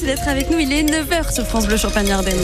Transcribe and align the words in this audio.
Merci 0.00 0.14
d'être 0.14 0.28
avec 0.28 0.50
nous. 0.50 0.60
Il 0.60 0.72
est 0.72 0.84
9h 0.84 1.34
sur 1.34 1.44
France 1.44 1.66
Bleu 1.66 1.76
Champagne 1.76 2.12
Ardenne. 2.12 2.38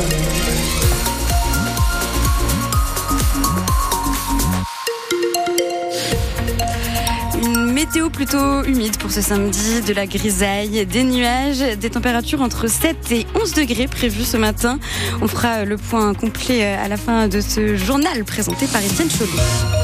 Une 7.41 7.73
météo 7.73 8.11
plutôt 8.11 8.65
humide 8.65 8.97
pour 8.97 9.13
ce 9.13 9.21
samedi, 9.21 9.83
de 9.83 9.93
la 9.93 10.07
grisaille, 10.07 10.85
des 10.85 11.05
nuages, 11.05 11.61
des 11.79 11.91
températures 11.91 12.43
entre 12.43 12.67
7 12.67 13.13
et 13.13 13.25
11 13.41 13.53
degrés 13.53 13.87
prévues 13.87 14.25
ce 14.25 14.37
matin. 14.37 14.81
On 15.23 15.29
fera 15.29 15.65
le 15.65 15.77
point 15.77 16.13
complet 16.15 16.65
à 16.65 16.89
la 16.89 16.97
fin 16.97 17.29
de 17.29 17.41
ce 17.41 17.77
journal 17.77 18.25
présenté 18.25 18.67
par 18.67 18.83
Étienne 18.83 19.11
Cholot. 19.11 19.84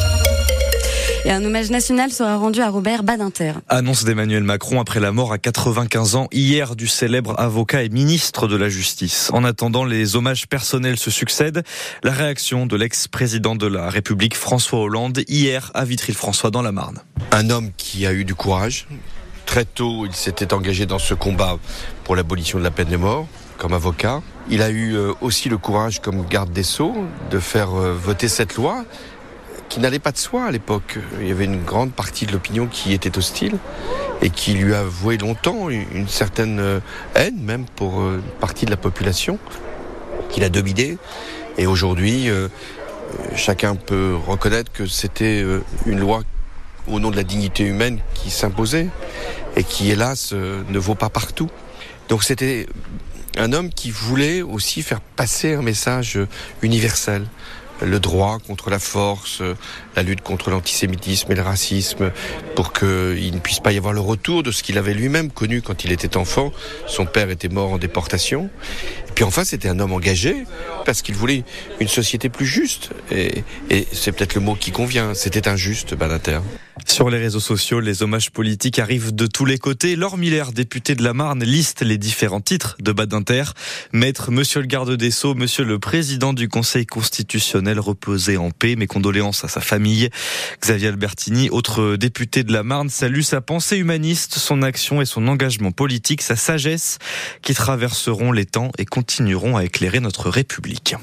Et 1.25 1.31
un 1.31 1.45
hommage 1.45 1.71
national 1.71 2.11
sera 2.11 2.37
rendu 2.37 2.63
à 2.63 2.71
Robert 2.71 3.03
Badinter. 3.03 3.53
Annonce 3.69 4.05
d'Emmanuel 4.05 4.43
Macron 4.43 4.81
après 4.81 5.01
la 5.01 5.13
mort 5.13 5.33
à 5.33 5.39
95 5.39 6.15
ans 6.17 6.29
hier 6.33 6.77
du 6.77 6.87
célèbre 6.87 7.39
avocat 7.39 7.83
et 7.83 7.91
ministre 7.91 8.49
de 8.49 8.57
la 8.57 8.71
Justice. 8.71 9.29
En 9.35 9.45
attendant, 9.45 9.85
les 9.85 10.17
hommages 10.17 10.49
personnels 10.49 10.99
se 10.99 11.11
succèdent. 11.11 11.63
La 12.03 12.13
réaction 12.13 12.65
de 12.65 12.75
l'ex-président 12.75 13.55
de 13.55 13.67
la 13.67 13.91
République 13.91 14.35
François 14.35 14.81
Hollande 14.81 15.23
hier 15.29 15.71
à 15.75 15.85
Vitry-le-François 15.85 16.51
dans 16.51 16.63
la 16.63 16.73
Marne. 16.73 17.01
Un 17.33 17.51
homme 17.51 17.71
qui 17.77 18.07
a 18.07 18.15
eu 18.15 18.25
du 18.25 18.35
courage. 18.35 18.89
Très 19.45 19.67
tôt, 19.67 20.07
il 20.07 20.15
s'était 20.15 20.55
engagé 20.55 20.87
dans 20.87 20.99
ce 20.99 21.13
combat 21.13 21.59
pour 22.05 22.17
l'abolition 22.17 22.59
de 22.59 22.65
la 22.65 22.71
peine 22.71 22.89
de 22.89 22.97
mort 22.97 23.27
comme 23.61 23.75
avocat. 23.75 24.23
Il 24.49 24.63
a 24.63 24.71
eu 24.71 24.95
euh, 24.95 25.13
aussi 25.21 25.51
le 25.51 25.59
courage 25.59 26.01
comme 26.01 26.25
garde 26.27 26.51
des 26.51 26.63
sceaux 26.63 26.95
de 27.31 27.39
faire 27.39 27.79
euh, 27.79 27.93
voter 27.93 28.27
cette 28.27 28.57
loi 28.57 28.87
qui 29.71 29.79
n'allait 29.79 30.01
pas 30.01 30.13
de 30.13 30.19
soi 30.19 30.45
à 30.45 30.51
l'époque. 30.51 30.99
Il 31.21 31.29
y 31.29 31.31
avait 31.31 31.45
une 31.45 31.63
grande 31.63 31.93
partie 31.93 32.27
de 32.27 32.33
l'opinion 32.33 32.67
qui 32.67 32.93
était 32.93 33.17
hostile 33.17 33.57
et 34.21 34.29
qui 34.29 34.53
lui 34.53 34.75
a 34.75 34.83
voué 34.83 35.17
longtemps 35.17 35.71
une 35.71 36.09
certaine 36.09 36.59
euh, 36.59 36.81
haine, 37.15 37.41
même 37.41 37.65
pour 37.77 38.01
euh, 38.01 38.17
une 38.17 38.41
partie 38.41 38.67
de 38.67 38.71
la 38.71 38.77
population, 38.77 39.39
qu'il 40.29 40.43
a 40.43 40.49
dominé. 40.49 40.99
Et 41.57 41.67
aujourd'hui, 41.67 42.29
euh, 42.29 42.49
chacun 43.37 43.77
peut 43.77 44.17
reconnaître 44.27 44.73
que 44.73 44.87
c'était 44.87 45.45
une 45.87 46.01
loi 46.01 46.23
au 46.89 46.99
nom 46.99 47.13
de 47.13 47.17
la 47.17 47.23
dignité 47.23 47.65
humaine 47.65 48.01
qui 48.15 48.31
s'imposait 48.31 48.89
et 49.55 49.63
qui, 49.63 49.91
hélas, 49.91 50.33
ne 50.33 50.79
vaut 50.79 50.95
pas 50.95 51.11
partout. 51.11 51.49
Donc 52.09 52.25
c'était 52.25 52.67
un 53.37 53.53
homme 53.53 53.71
qui 53.71 53.91
voulait 53.91 54.43
aussi 54.43 54.83
faire 54.83 55.01
passer 55.01 55.55
un 55.55 55.63
message 55.63 56.19
universel 56.63 57.27
le 57.83 58.01
droit 58.01 58.39
contre 58.47 58.71
la 58.71 58.79
force, 58.79 59.43
la 59.97 60.03
lutte 60.03 60.21
contre 60.21 60.51
l'antisémitisme 60.51 61.33
et 61.33 61.35
le 61.35 61.43
racisme, 61.43 62.11
pour 62.55 62.73
qu'il 62.73 63.33
ne 63.33 63.39
puisse 63.39 63.61
pas 63.61 63.73
y 63.73 63.79
avoir 63.79 63.93
le 63.93 64.01
retour 64.01 64.43
de 64.43 64.51
ce 64.53 64.63
qu'il 64.63 64.79
avait 64.79 64.95
lui-même 64.95 65.31
connu 65.31 65.63
quand 65.63 65.85
il 65.85 65.93
était 65.93 66.17
enfant. 66.17 66.53
Son 66.87 67.07
père 67.07 67.31
était 67.31 67.49
mort 67.49 67.73
en 67.73 67.79
déportation. 67.79 68.51
Et 69.09 69.13
puis 69.13 69.25
enfin, 69.25 69.45
c'était 69.45 69.69
un 69.69 69.79
homme 69.81 69.93
engagé, 69.93 70.45
parce 70.85 71.03
qu'il 71.03 71.15
voulait 71.15 71.45
une 71.81 71.89
société 71.89 72.29
plus 72.29 72.47
juste. 72.47 72.91
Et, 73.11 73.45
c'est 73.93 74.13
peut-être 74.13 74.35
le 74.35 74.41
mot 74.41 74.55
qui 74.55 74.71
convient. 74.71 75.15
C'était 75.15 75.49
injuste, 75.49 75.95
Banater. 75.95 76.41
Sur 76.87 77.11
les 77.11 77.19
réseaux 77.19 77.41
sociaux, 77.41 77.81
les 77.81 78.03
hommages 78.03 78.31
politiques 78.31 78.79
arrivent 78.79 79.15
de 79.15 79.27
tous 79.27 79.45
les 79.45 79.59
côtés. 79.59 79.97
Laure 79.97 80.17
Miller, 80.17 80.53
député 80.53 80.95
de 80.95 81.03
la 81.03 81.13
Marne, 81.13 81.45
liste 81.45 81.83
les 81.83 81.99
différents 81.99 82.41
titres 82.41 82.77
de 82.81 82.93
Badinter. 82.93 83.45
Maître, 83.93 84.31
monsieur 84.31 84.61
le 84.61 84.67
garde 84.67 84.97
des 84.97 85.11
Sceaux, 85.11 85.35
monsieur 85.35 85.65
le 85.65 85.79
président 85.79 86.33
du 86.33 86.49
Conseil 86.49 86.87
constitutionnel, 86.87 87.70
reposé 87.79 88.37
en 88.37 88.51
paix. 88.51 88.77
Mes 88.77 88.87
condoléances 88.87 89.45
à 89.45 89.49
sa 89.49 89.61
famille. 89.61 90.11
Xavier 90.61 90.89
Albertini, 90.89 91.51
autre 91.51 91.97
député 91.97 92.43
de 92.43 92.53
la 92.53 92.63
Marne, 92.63 92.91
salue 92.91 93.21
sa 93.21 93.41
pensée 93.41 93.77
humaniste, 93.77 94.35
son 94.35 94.63
action 94.63 95.01
et 95.01 95.07
son 95.07 95.29
engagement 95.29 95.73
politique, 95.73 96.23
sa 96.23 96.37
sagesse 96.37 96.99
qui 97.43 97.55
traverseront 97.55 98.33
les 98.33 98.47
temps 98.47 98.71
et 98.79 98.85
continueront 98.85 99.57
à 99.57 99.65
éclairer 99.65 100.01
notre 100.01 100.31
République. 100.31 100.97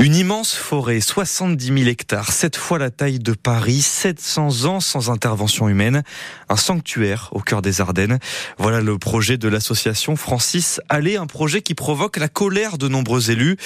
Une 0.00 0.14
immense 0.14 0.54
forêt, 0.54 0.98
70 1.02 1.66
000 1.66 1.78
hectares, 1.80 2.32
sept 2.32 2.56
fois 2.56 2.78
la 2.78 2.90
taille 2.90 3.18
de 3.18 3.34
Paris, 3.34 3.82
700 3.82 4.64
ans 4.64 4.80
sans 4.80 5.10
intervention 5.10 5.68
humaine, 5.68 6.04
un 6.48 6.56
sanctuaire 6.56 7.28
au 7.32 7.40
cœur 7.40 7.60
des 7.60 7.82
Ardennes. 7.82 8.18
Voilà 8.56 8.80
le 8.80 8.96
projet 8.96 9.36
de 9.36 9.46
l'association 9.46 10.16
Francis 10.16 10.80
Allais, 10.88 11.18
un 11.18 11.26
projet 11.26 11.60
qui 11.60 11.74
provoque 11.74 12.16
la 12.16 12.28
colère 12.28 12.78
de 12.78 12.88
nombreux 12.88 13.30
élus. 13.30 13.58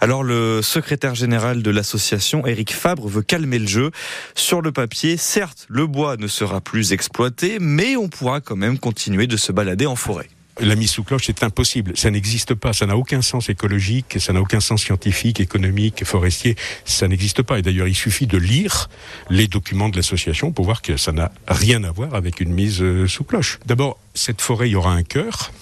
Alors 0.00 0.22
le 0.22 0.62
secrétaire 0.62 1.16
général 1.16 1.60
de 1.60 1.70
l'association, 1.72 2.46
Éric 2.46 2.72
Fabre, 2.72 3.08
veut 3.08 3.22
calmer 3.22 3.58
le 3.58 3.66
jeu. 3.66 3.90
Sur 4.36 4.62
le 4.62 4.70
papier, 4.70 5.16
certes, 5.16 5.66
le 5.68 5.88
bois 5.88 6.16
ne 6.16 6.28
sera 6.28 6.60
plus 6.60 6.92
exploité, 6.92 7.58
mais 7.60 7.96
on 7.96 8.08
pourra 8.08 8.40
quand 8.40 8.54
même 8.54 8.78
continuer 8.78 9.26
de 9.26 9.36
se 9.36 9.50
balader 9.50 9.86
en 9.86 9.96
forêt 9.96 10.28
la 10.60 10.74
mise 10.76 10.90
sous 10.90 11.04
cloche, 11.04 11.24
c'est 11.26 11.42
impossible. 11.42 11.96
Ça 11.96 12.10
n'existe 12.10 12.54
pas. 12.54 12.72
Ça 12.72 12.86
n'a 12.86 12.96
aucun 12.96 13.22
sens 13.22 13.48
écologique, 13.48 14.16
ça 14.20 14.32
n'a 14.32 14.40
aucun 14.40 14.60
sens 14.60 14.82
scientifique, 14.82 15.40
économique, 15.40 16.04
forestier. 16.04 16.56
Ça 16.84 17.08
n'existe 17.08 17.42
pas. 17.42 17.58
Et 17.58 17.62
d'ailleurs, 17.62 17.88
il 17.88 17.94
suffit 17.94 18.26
de 18.26 18.38
lire 18.38 18.88
les 19.28 19.46
documents 19.46 19.88
de 19.88 19.96
l'association 19.96 20.52
pour 20.52 20.64
voir 20.64 20.82
que 20.82 20.96
ça 20.96 21.12
n'a 21.12 21.32
rien 21.48 21.84
à 21.84 21.90
voir 21.90 22.14
avec 22.14 22.40
une 22.40 22.52
mise 22.52 22.82
euh, 22.82 23.06
sous 23.06 23.24
cloche. 23.24 23.58
D'abord, 23.66 23.98
cette 24.14 24.40
forêt, 24.40 24.68
il 24.68 24.72
y 24.72 24.76
aura 24.76 24.92
un 24.92 25.02
cœur 25.02 25.52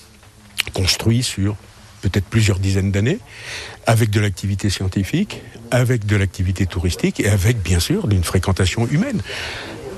construit 0.72 1.22
sur 1.22 1.56
peut-être 2.03 2.26
plusieurs 2.26 2.58
dizaines 2.58 2.92
d'années, 2.92 3.19
avec 3.87 4.10
de 4.10 4.20
l'activité 4.20 4.70
scientifique, 4.70 5.42
avec 5.70 6.06
de 6.06 6.16
l'activité 6.16 6.66
touristique 6.66 7.20
et 7.20 7.28
avec, 7.28 7.60
bien 7.62 7.81
sûr, 7.81 8.06
d'une 8.06 8.25
fréquentation 8.25 8.87
humaine. 8.87 9.20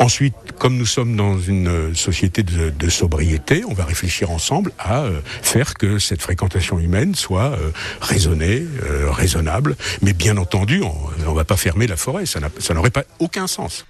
Ensuite, 0.01 0.35
comme 0.59 0.79
nous 0.79 0.87
sommes 0.87 1.15
dans 1.15 1.39
une 1.39 1.69
euh, 1.69 1.95
société 1.95 2.43
de, 2.43 2.89
sobriété, 2.89 3.65
on 3.67 3.75
va 3.75 3.85
réfléchir 3.85 4.31
ensemble 4.31 4.73
à 4.79 5.03
euh, 5.03 5.21
faire 5.43 5.75
que 5.75 5.99
cette 5.99 6.23
fréquentation 6.23 6.79
humaine 6.81 7.15
soit 7.15 7.53
euh, 7.53 7.71
raisonnée, 8.01 8.65
raisonnable. 9.11 9.77
Mais 10.01 10.15
bien 10.15 10.39
entendu, 10.39 10.83
on 10.83 11.31
ne 11.31 11.35
va 11.35 11.45
pas 11.45 11.59
fermer 11.59 11.87
la 11.87 11.99
forêt, 11.99 12.25
ça 12.25 12.41
n'aurait 12.73 12.91
pas 12.91 13.05
aucun 13.19 13.47
sens. 13.47 13.85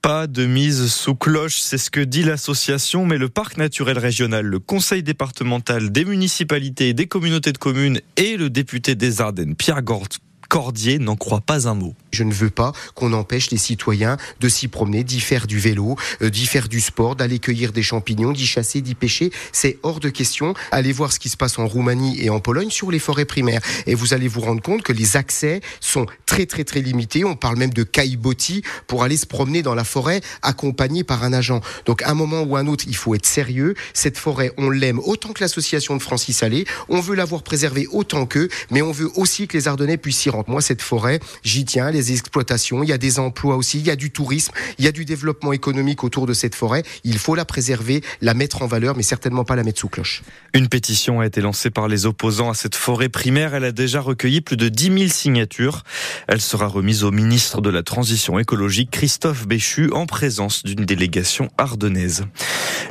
Pas 0.00 0.26
de 0.26 0.46
mise 0.46 0.90
sous 0.90 1.14
cloche, 1.14 1.60
c'est 1.60 1.76
ce 1.76 1.90
que 1.90 2.00
dit 2.00 2.22
l'association, 2.22 3.04
mais 3.04 3.18
le 3.18 3.28
parc 3.28 3.58
naturel 3.58 3.98
régional, 3.98 4.46
le 4.46 4.58
conseil 4.58 5.02
départemental 5.02 5.92
des 5.92 6.06
municipalités 6.06 6.94
des 6.94 7.06
communautés 7.06 7.52
de 7.52 7.58
communes 7.58 8.00
et 8.16 8.38
le 8.38 8.48
député 8.48 8.94
des 8.94 9.20
Ardennes, 9.20 9.54
Pierre 9.54 9.82
Gort 9.82 10.08
Cordier 10.52 10.98
n'en 10.98 11.16
croit 11.16 11.40
pas 11.40 11.66
un 11.66 11.72
mot. 11.72 11.94
Je 12.10 12.24
ne 12.24 12.32
veux 12.34 12.50
pas 12.50 12.72
qu'on 12.94 13.14
empêche 13.14 13.50
les 13.50 13.56
citoyens 13.56 14.18
de 14.38 14.50
s'y 14.50 14.68
promener, 14.68 15.02
d'y 15.02 15.18
faire 15.18 15.46
du 15.46 15.58
vélo, 15.58 15.96
euh, 16.20 16.28
d'y 16.28 16.44
faire 16.44 16.68
du 16.68 16.82
sport, 16.82 17.16
d'aller 17.16 17.38
cueillir 17.38 17.72
des 17.72 17.82
champignons, 17.82 18.32
d'y 18.32 18.46
chasser, 18.46 18.82
d'y 18.82 18.94
pêcher. 18.94 19.32
C'est 19.50 19.78
hors 19.82 19.98
de 19.98 20.10
question. 20.10 20.52
Allez 20.70 20.92
voir 20.92 21.10
ce 21.10 21.18
qui 21.18 21.30
se 21.30 21.38
passe 21.38 21.58
en 21.58 21.66
Roumanie 21.66 22.22
et 22.22 22.28
en 22.28 22.38
Pologne 22.38 22.68
sur 22.68 22.90
les 22.90 22.98
forêts 22.98 23.24
primaires. 23.24 23.62
Et 23.86 23.94
vous 23.94 24.12
allez 24.12 24.28
vous 24.28 24.42
rendre 24.42 24.60
compte 24.60 24.82
que 24.82 24.92
les 24.92 25.16
accès 25.16 25.62
sont 25.80 26.04
très 26.26 26.44
très 26.44 26.64
très 26.64 26.82
limités. 26.82 27.24
On 27.24 27.34
parle 27.34 27.56
même 27.56 27.72
de 27.72 27.82
caillebotis 27.82 28.62
pour 28.86 29.04
aller 29.04 29.16
se 29.16 29.24
promener 29.24 29.62
dans 29.62 29.74
la 29.74 29.84
forêt 29.84 30.20
accompagné 30.42 31.02
par 31.02 31.24
un 31.24 31.32
agent. 31.32 31.62
Donc 31.86 32.02
à 32.02 32.10
un 32.10 32.14
moment 32.14 32.42
ou 32.42 32.56
un 32.56 32.66
autre, 32.66 32.84
il 32.86 32.96
faut 32.96 33.14
être 33.14 33.24
sérieux. 33.24 33.74
Cette 33.94 34.18
forêt, 34.18 34.52
on 34.58 34.68
l'aime 34.68 34.98
autant 34.98 35.32
que 35.32 35.42
l'association 35.42 35.96
de 35.96 36.02
Francis 36.02 36.42
Allais. 36.42 36.66
On 36.90 37.00
veut 37.00 37.14
l'avoir 37.14 37.42
préservée 37.42 37.86
autant 37.90 38.26
qu'eux, 38.26 38.50
mais 38.70 38.82
on 38.82 38.92
veut 38.92 39.10
aussi 39.16 39.48
que 39.48 39.56
les 39.56 39.66
Ardennais 39.66 39.96
puissent 39.96 40.18
s'y 40.18 40.28
rendre. 40.28 40.41
Moi, 40.48 40.60
cette 40.60 40.82
forêt, 40.82 41.20
j'y 41.44 41.64
tiens, 41.64 41.90
les 41.90 42.12
exploitations, 42.12 42.82
il 42.82 42.88
y 42.88 42.92
a 42.92 42.98
des 42.98 43.18
emplois 43.18 43.56
aussi, 43.56 43.78
il 43.78 43.86
y 43.86 43.90
a 43.90 43.96
du 43.96 44.10
tourisme, 44.10 44.52
il 44.78 44.84
y 44.84 44.88
a 44.88 44.92
du 44.92 45.04
développement 45.04 45.52
économique 45.52 46.04
autour 46.04 46.26
de 46.26 46.32
cette 46.32 46.54
forêt. 46.54 46.82
Il 47.04 47.18
faut 47.18 47.34
la 47.34 47.44
préserver, 47.44 48.02
la 48.20 48.34
mettre 48.34 48.62
en 48.62 48.66
valeur, 48.66 48.96
mais 48.96 49.02
certainement 49.02 49.44
pas 49.44 49.56
la 49.56 49.64
mettre 49.64 49.80
sous 49.80 49.88
cloche. 49.88 50.22
Une 50.54 50.68
pétition 50.68 51.20
a 51.20 51.26
été 51.26 51.40
lancée 51.40 51.70
par 51.70 51.88
les 51.88 52.06
opposants 52.06 52.50
à 52.50 52.54
cette 52.54 52.74
forêt 52.74 53.08
primaire. 53.08 53.54
Elle 53.54 53.64
a 53.64 53.72
déjà 53.72 54.00
recueilli 54.00 54.40
plus 54.40 54.56
de 54.56 54.68
10 54.68 54.84
000 54.84 55.08
signatures. 55.08 55.84
Elle 56.28 56.40
sera 56.40 56.66
remise 56.66 57.04
au 57.04 57.10
ministre 57.10 57.60
de 57.60 57.70
la 57.70 57.82
Transition 57.82 58.38
écologique, 58.38 58.90
Christophe 58.90 59.46
Béchu, 59.46 59.90
en 59.92 60.06
présence 60.06 60.62
d'une 60.62 60.84
délégation 60.84 61.50
ardennaise. 61.58 62.24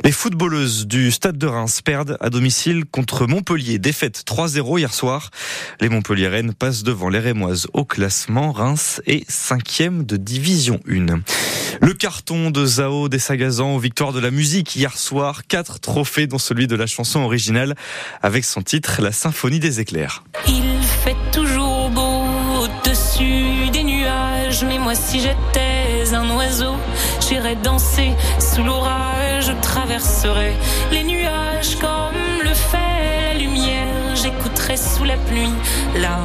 Les 0.04 0.12
footballeuses 0.12 0.86
du 0.86 1.10
Stade 1.10 1.38
de 1.38 1.46
Reims 1.46 1.80
perdent 1.82 2.16
à 2.20 2.30
domicile 2.30 2.84
contre 2.84 3.26
Montpellier. 3.26 3.78
Défaite 3.78 4.24
3-0 4.26 4.78
hier 4.78 4.94
soir. 4.94 5.30
Les 5.80 5.88
Montpelliéraines 5.88 6.54
passent 6.54 6.82
devant 6.82 7.08
les 7.08 7.18
Rémois 7.18 7.41
au 7.72 7.84
classement. 7.84 8.52
Reims 8.52 9.00
est 9.06 9.28
cinquième 9.30 10.04
de 10.04 10.16
division 10.16 10.80
1. 10.88 11.20
Le 11.80 11.94
carton 11.94 12.50
de 12.50 12.64
Zao 12.64 13.08
des 13.08 13.18
Sagazans 13.18 13.74
aux 13.74 13.78
victoires 13.78 14.12
de 14.12 14.20
la 14.20 14.30
musique 14.30 14.76
hier 14.76 14.96
soir. 14.96 15.42
Quatre 15.46 15.80
trophées 15.80 16.26
dont 16.26 16.38
celui 16.38 16.66
de 16.66 16.76
la 16.76 16.86
chanson 16.86 17.20
originale 17.20 17.74
avec 18.22 18.44
son 18.44 18.62
titre 18.62 19.02
La 19.02 19.12
Symphonie 19.12 19.58
des 19.58 19.80
éclairs. 19.80 20.22
Il 20.46 20.82
fait 21.04 21.16
toujours 21.32 21.90
beau 21.90 22.24
au-dessus 22.60 23.70
des 23.72 23.84
nuages. 23.84 24.64
Mais 24.64 24.78
moi 24.78 24.94
si 24.94 25.20
j'étais 25.20 26.14
un 26.14 26.28
oiseau, 26.36 26.76
j'irais 27.26 27.56
danser 27.56 28.12
sous 28.38 28.62
l'orage. 28.62 29.46
Je 29.46 29.52
traverserais 29.60 30.54
les 30.92 31.04
nuages 31.04 31.76
comme 31.80 32.42
le 32.44 32.54
fait 32.54 33.32
la 33.32 33.38
lumière 33.38 33.91
j'écouterai 34.22 34.76
sous 34.76 35.04
la 35.04 35.16
pluie 35.16 35.52
la 35.96 36.20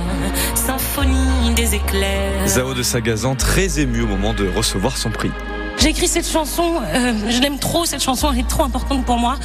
symphonie 0.55 1.53
des 1.55 1.75
éclairs. 1.75 2.47
Zao 2.47 2.73
de 2.73 2.83
Sagazan, 2.83 3.35
très 3.35 3.79
ému 3.79 4.01
au 4.01 4.07
moment 4.07 4.33
de 4.33 4.47
recevoir 4.47 4.97
son 4.97 5.09
prix. 5.09 5.31
J'ai 5.79 5.89
écrit 5.89 6.07
cette 6.07 6.27
chanson, 6.27 6.81
euh, 6.81 7.13
je 7.29 7.39
l'aime 7.39 7.59
trop, 7.59 7.85
cette 7.85 8.01
chanson, 8.01 8.31
elle 8.31 8.39
est 8.39 8.47
trop 8.47 8.63
importante 8.63 9.05
pour 9.05 9.17
moi. 9.17 9.37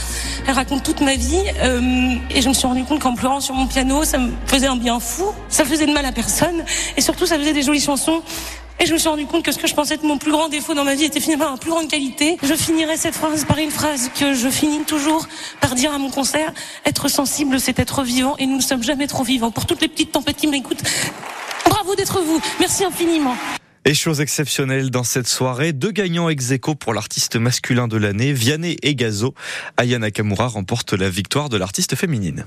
Elle 0.46 0.54
raconte 0.54 0.82
toute 0.82 1.00
ma 1.00 1.14
vie 1.14 1.42
euh, 1.62 2.14
et 2.30 2.40
je 2.40 2.48
me 2.48 2.54
suis 2.54 2.66
rendu 2.66 2.84
compte 2.84 3.00
qu'en 3.00 3.14
pleurant 3.14 3.40
sur 3.40 3.54
mon 3.54 3.66
piano, 3.66 4.04
ça 4.04 4.18
me 4.18 4.30
faisait 4.46 4.66
un 4.66 4.76
bien 4.76 4.98
fou, 4.98 5.26
ça 5.48 5.64
faisait 5.64 5.86
de 5.86 5.92
mal 5.92 6.06
à 6.06 6.12
personne 6.12 6.64
et 6.96 7.00
surtout 7.00 7.26
ça 7.26 7.38
faisait 7.38 7.52
des 7.52 7.62
jolies 7.62 7.80
chansons. 7.80 8.22
Et 8.82 8.86
je 8.86 8.92
me 8.94 8.98
suis 8.98 9.08
rendu 9.08 9.26
compte 9.26 9.44
que 9.44 9.52
ce 9.52 9.58
que 9.58 9.68
je 9.68 9.74
pensais 9.74 9.94
être 9.94 10.02
mon 10.02 10.18
plus 10.18 10.32
grand 10.32 10.48
défaut 10.48 10.74
dans 10.74 10.82
ma 10.82 10.96
vie 10.96 11.04
était 11.04 11.20
finalement 11.20 11.52
ma 11.52 11.56
plus 11.56 11.70
grande 11.70 11.88
qualité. 11.88 12.36
Je 12.42 12.54
finirai 12.54 12.96
cette 12.96 13.14
phrase 13.14 13.44
par 13.44 13.58
une 13.58 13.70
phrase 13.70 14.10
que 14.18 14.34
je 14.34 14.48
finis 14.48 14.82
toujours 14.84 15.28
par 15.60 15.76
dire 15.76 15.92
à 15.92 15.98
mon 15.98 16.10
concert. 16.10 16.52
Être 16.84 17.06
sensible, 17.06 17.60
c'est 17.60 17.78
être 17.78 18.02
vivant 18.02 18.36
et 18.38 18.46
nous 18.46 18.56
ne 18.56 18.60
sommes 18.60 18.82
jamais 18.82 19.06
trop 19.06 19.22
vivants. 19.22 19.52
Pour 19.52 19.66
toutes 19.66 19.82
les 19.82 19.86
petites 19.86 20.10
tempêtes 20.10 20.38
qui 20.38 20.48
m'écoutent, 20.48 20.82
bravo 21.64 21.94
d'être 21.94 22.20
vous. 22.22 22.40
Merci 22.58 22.84
infiniment. 22.84 23.36
Et 23.84 23.94
chose 23.94 24.20
exceptionnelle 24.20 24.90
dans 24.90 25.04
cette 25.04 25.28
soirée, 25.28 25.72
deux 25.72 25.92
gagnants 25.92 26.28
ex 26.28 26.50
aequo 26.50 26.74
pour 26.74 26.92
l'artiste 26.92 27.36
masculin 27.36 27.86
de 27.86 27.96
l'année, 27.96 28.32
Vianney 28.32 28.78
et 28.82 28.96
Gazo. 28.96 29.32
Aya 29.76 30.00
Nakamura 30.00 30.48
remporte 30.48 30.92
la 30.92 31.08
victoire 31.08 31.48
de 31.48 31.56
l'artiste 31.56 31.94
féminine. 31.94 32.46